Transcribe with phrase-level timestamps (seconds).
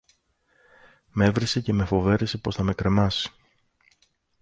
[1.13, 3.29] μ' έβρισε και με φοβέρισε πως θα με κρεμάσει